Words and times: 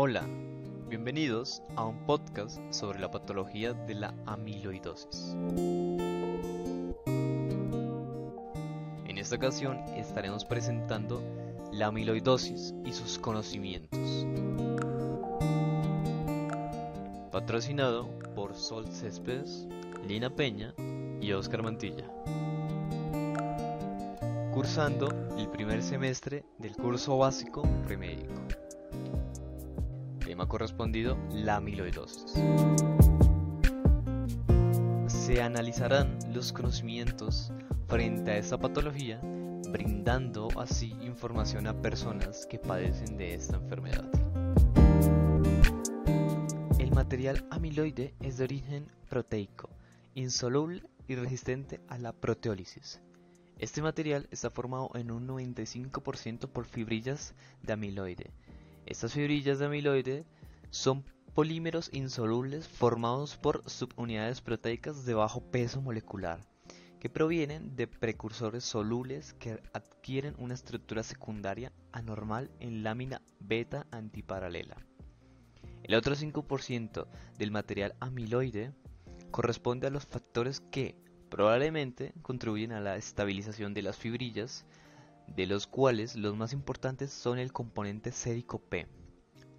Hola, 0.00 0.24
bienvenidos 0.88 1.60
a 1.74 1.84
un 1.84 2.06
podcast 2.06 2.60
sobre 2.70 3.00
la 3.00 3.10
patología 3.10 3.72
de 3.72 3.96
la 3.96 4.14
amiloidosis. 4.26 5.34
En 9.08 9.18
esta 9.18 9.34
ocasión 9.34 9.78
estaremos 9.96 10.44
presentando 10.44 11.20
la 11.72 11.88
amiloidosis 11.88 12.76
y 12.84 12.92
sus 12.92 13.18
conocimientos. 13.18 14.24
Patrocinado 17.32 18.08
por 18.36 18.54
Sol 18.54 18.86
Céspedes, 18.86 19.66
Lina 20.06 20.30
Peña 20.30 20.74
y 21.20 21.32
Oscar 21.32 21.64
Mantilla. 21.64 22.08
Cursando 24.54 25.08
el 25.36 25.48
primer 25.48 25.82
semestre 25.82 26.44
del 26.58 26.76
curso 26.76 27.18
básico 27.18 27.62
premédico 27.84 28.34
correspondido 30.46 31.18
la 31.32 31.56
amiloidosis. 31.56 32.34
Se 35.06 35.42
analizarán 35.42 36.18
los 36.32 36.52
conocimientos 36.52 37.52
frente 37.86 38.30
a 38.30 38.36
esta 38.38 38.58
patología, 38.58 39.20
brindando 39.70 40.48
así 40.58 40.94
información 41.00 41.66
a 41.66 41.80
personas 41.80 42.46
que 42.46 42.58
padecen 42.58 43.16
de 43.16 43.34
esta 43.34 43.56
enfermedad. 43.56 44.08
El 46.78 46.92
material 46.92 47.46
amiloide 47.50 48.14
es 48.20 48.38
de 48.38 48.44
origen 48.44 48.86
proteico, 49.08 49.70
insoluble 50.14 50.82
y 51.08 51.14
resistente 51.14 51.80
a 51.88 51.98
la 51.98 52.12
proteólisis. 52.12 53.00
Este 53.58 53.82
material 53.82 54.28
está 54.30 54.50
formado 54.50 54.90
en 54.94 55.10
un 55.10 55.26
95% 55.26 56.48
por 56.48 56.64
fibrillas 56.64 57.34
de 57.62 57.72
amiloide, 57.72 58.30
estas 58.86 59.12
fibrillas 59.12 59.58
de 59.58 59.66
amiloide 59.66 60.26
son 60.70 61.04
polímeros 61.34 61.90
insolubles 61.92 62.66
formados 62.66 63.36
por 63.36 63.62
subunidades 63.70 64.40
proteicas 64.40 65.04
de 65.04 65.14
bajo 65.14 65.40
peso 65.40 65.80
molecular, 65.80 66.40
que 66.98 67.08
provienen 67.08 67.76
de 67.76 67.86
precursores 67.86 68.64
solubles 68.64 69.34
que 69.34 69.60
adquieren 69.72 70.34
una 70.38 70.54
estructura 70.54 71.02
secundaria 71.02 71.72
anormal 71.92 72.50
en 72.60 72.82
lámina 72.82 73.22
beta 73.38 73.86
antiparalela. 73.90 74.76
El 75.84 75.94
otro 75.94 76.14
5% 76.14 77.06
del 77.38 77.50
material 77.50 77.94
amiloide 78.00 78.72
corresponde 79.30 79.86
a 79.86 79.90
los 79.90 80.06
factores 80.06 80.60
que 80.60 80.96
probablemente 81.30 82.14
contribuyen 82.22 82.72
a 82.72 82.80
la 82.80 82.96
estabilización 82.96 83.74
de 83.74 83.82
las 83.82 83.96
fibrillas 83.96 84.66
de 85.34 85.46
los 85.46 85.66
cuales 85.66 86.16
los 86.16 86.36
más 86.36 86.52
importantes 86.52 87.12
son 87.12 87.38
el 87.38 87.52
componente 87.52 88.12
sérico 88.12 88.58
P, 88.58 88.86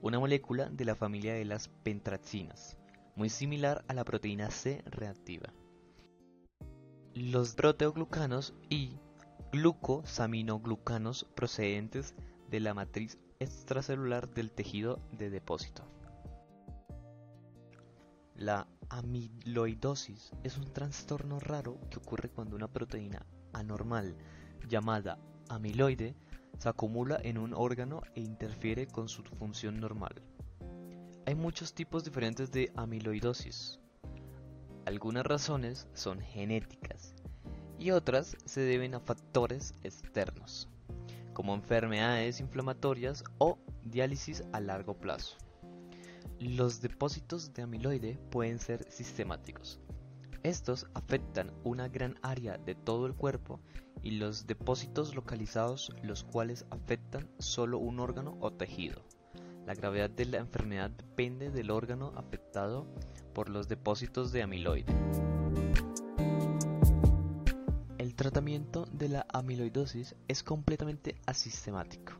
una 0.00 0.18
molécula 0.18 0.68
de 0.70 0.84
la 0.84 0.94
familia 0.94 1.34
de 1.34 1.44
las 1.44 1.68
pentraxinas, 1.68 2.76
muy 3.16 3.28
similar 3.28 3.84
a 3.88 3.94
la 3.94 4.04
proteína 4.04 4.50
C 4.50 4.82
reactiva. 4.86 5.52
Los 7.14 7.54
proteoglucanos 7.54 8.54
y 8.68 8.98
glucosaminoglucanos 9.52 11.24
procedentes 11.34 12.14
de 12.50 12.60
la 12.60 12.74
matriz 12.74 13.18
extracelular 13.40 14.28
del 14.28 14.52
tejido 14.52 15.00
de 15.12 15.30
depósito. 15.30 15.84
La 18.34 18.68
amiloidosis 18.88 20.30
es 20.44 20.56
un 20.58 20.72
trastorno 20.72 21.40
raro 21.40 21.78
que 21.90 21.98
ocurre 21.98 22.30
cuando 22.30 22.56
una 22.56 22.68
proteína 22.68 23.26
anormal 23.52 24.16
llamada 24.68 25.18
amiloide 25.48 26.14
se 26.58 26.68
acumula 26.68 27.18
en 27.22 27.38
un 27.38 27.54
órgano 27.54 28.02
e 28.14 28.20
interfiere 28.20 28.86
con 28.86 29.08
su 29.08 29.22
función 29.22 29.80
normal. 29.80 30.22
Hay 31.26 31.34
muchos 31.34 31.74
tipos 31.74 32.04
diferentes 32.04 32.50
de 32.50 32.72
amiloidosis. 32.74 33.78
Algunas 34.86 35.26
razones 35.26 35.86
son 35.92 36.20
genéticas 36.20 37.14
y 37.78 37.90
otras 37.90 38.36
se 38.44 38.62
deben 38.62 38.94
a 38.94 39.00
factores 39.00 39.74
externos, 39.82 40.68
como 41.34 41.54
enfermedades 41.54 42.40
inflamatorias 42.40 43.22
o 43.38 43.58
diálisis 43.84 44.42
a 44.52 44.60
largo 44.60 44.94
plazo. 44.94 45.36
Los 46.40 46.80
depósitos 46.80 47.52
de 47.52 47.62
amiloide 47.62 48.18
pueden 48.30 48.58
ser 48.58 48.90
sistemáticos. 48.90 49.80
Estos 50.42 50.86
afectan 50.94 51.52
una 51.64 51.88
gran 51.88 52.16
área 52.22 52.58
de 52.58 52.74
todo 52.74 53.06
el 53.06 53.14
cuerpo 53.14 53.60
y 54.02 54.12
los 54.12 54.46
depósitos 54.46 55.14
localizados 55.14 55.92
los 56.02 56.22
cuales 56.22 56.64
afectan 56.70 57.28
solo 57.38 57.78
un 57.78 57.98
órgano 57.98 58.36
o 58.40 58.52
tejido. 58.52 59.02
La 59.66 59.74
gravedad 59.74 60.08
de 60.08 60.26
la 60.26 60.38
enfermedad 60.38 60.90
depende 60.90 61.50
del 61.50 61.70
órgano 61.70 62.12
afectado 62.16 62.86
por 63.34 63.48
los 63.48 63.68
depósitos 63.68 64.32
de 64.32 64.42
amiloide. 64.42 64.94
El 67.98 68.14
tratamiento 68.14 68.86
de 68.92 69.08
la 69.08 69.26
amiloidosis 69.32 70.14
es 70.28 70.42
completamente 70.42 71.16
asistemático, 71.26 72.12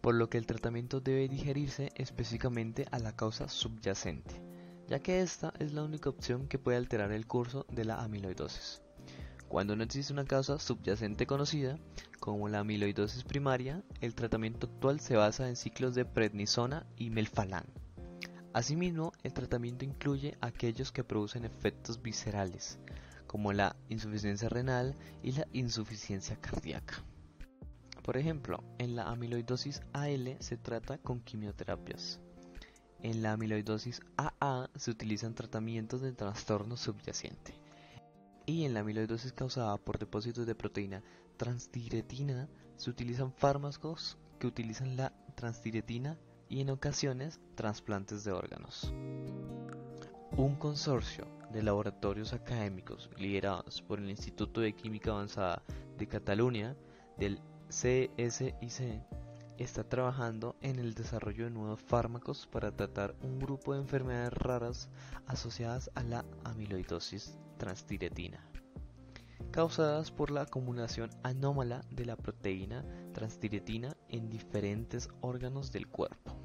por 0.00 0.14
lo 0.14 0.28
que 0.28 0.38
el 0.38 0.46
tratamiento 0.46 1.00
debe 1.00 1.28
digerirse 1.28 1.92
específicamente 1.96 2.86
a 2.90 2.98
la 2.98 3.14
causa 3.14 3.48
subyacente, 3.48 4.42
ya 4.92 4.98
que 4.98 5.22
esta 5.22 5.54
es 5.58 5.72
la 5.72 5.84
única 5.84 6.10
opción 6.10 6.46
que 6.46 6.58
puede 6.58 6.76
alterar 6.76 7.12
el 7.12 7.26
curso 7.26 7.64
de 7.72 7.86
la 7.86 8.02
amiloidosis. 8.02 8.82
Cuando 9.48 9.74
no 9.74 9.84
existe 9.84 10.12
una 10.12 10.26
causa 10.26 10.58
subyacente 10.58 11.26
conocida, 11.26 11.78
como 12.20 12.46
la 12.50 12.58
amiloidosis 12.58 13.24
primaria, 13.24 13.82
el 14.02 14.14
tratamiento 14.14 14.66
actual 14.66 15.00
se 15.00 15.16
basa 15.16 15.48
en 15.48 15.56
ciclos 15.56 15.94
de 15.94 16.04
prednisona 16.04 16.86
y 16.98 17.08
melfalán. 17.08 17.64
Asimismo, 18.52 19.12
el 19.22 19.32
tratamiento 19.32 19.86
incluye 19.86 20.36
aquellos 20.42 20.92
que 20.92 21.04
producen 21.04 21.46
efectos 21.46 22.02
viscerales, 22.02 22.78
como 23.26 23.54
la 23.54 23.74
insuficiencia 23.88 24.50
renal 24.50 24.94
y 25.22 25.32
la 25.32 25.48
insuficiencia 25.54 26.36
cardíaca. 26.36 27.02
Por 28.02 28.18
ejemplo, 28.18 28.62
en 28.76 28.94
la 28.94 29.04
amiloidosis 29.04 29.80
AL 29.94 30.36
se 30.40 30.58
trata 30.58 30.98
con 30.98 31.20
quimioterapias. 31.20 32.20
En 33.02 33.22
la 33.22 33.32
amiloidosis 33.32 34.00
AA 34.16 34.70
se 34.76 34.90
utilizan 34.90 35.34
tratamientos 35.34 36.00
de 36.00 36.12
trastorno 36.12 36.76
subyacente 36.76 37.54
y 38.46 38.64
en 38.64 38.74
la 38.74 38.80
amiloidosis 38.80 39.32
causada 39.32 39.76
por 39.76 39.98
depósitos 39.98 40.46
de 40.46 40.54
proteína 40.54 41.02
transtiretina 41.36 42.48
se 42.76 42.90
utilizan 42.90 43.32
fármacos 43.32 44.18
que 44.38 44.46
utilizan 44.46 44.96
la 44.96 45.12
transtiretina 45.34 46.18
y 46.48 46.60
en 46.60 46.70
ocasiones 46.70 47.40
trasplantes 47.54 48.24
de 48.24 48.32
órganos. 48.32 48.92
Un 50.36 50.56
consorcio 50.56 51.26
de 51.52 51.62
laboratorios 51.62 52.32
académicos 52.32 53.10
liderados 53.18 53.82
por 53.82 53.98
el 53.98 54.10
Instituto 54.10 54.60
de 54.60 54.74
Química 54.74 55.10
Avanzada 55.10 55.62
de 55.98 56.06
Cataluña 56.06 56.76
del 57.18 57.40
CSIC 57.68 59.02
está 59.58 59.84
trabajando 59.84 60.56
en 60.60 60.78
el 60.78 60.94
desarrollo 60.94 61.44
de 61.44 61.50
nuevos 61.50 61.80
fármacos 61.80 62.46
para 62.46 62.74
tratar 62.74 63.14
un 63.22 63.38
grupo 63.38 63.74
de 63.74 63.80
enfermedades 63.80 64.32
raras 64.32 64.88
asociadas 65.26 65.90
a 65.94 66.02
la 66.02 66.24
amiloidosis 66.44 67.38
transtiretina, 67.58 68.44
causadas 69.50 70.10
por 70.10 70.30
la 70.30 70.42
acumulación 70.42 71.10
anómala 71.22 71.84
de 71.90 72.06
la 72.06 72.16
proteína 72.16 72.84
transtiretina 73.12 73.96
en 74.08 74.28
diferentes 74.28 75.08
órganos 75.20 75.70
del 75.70 75.86
cuerpo. 75.88 76.41